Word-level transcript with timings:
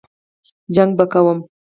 جنګ 0.75 0.91
به 0.97 1.05
کوم. 1.11 1.39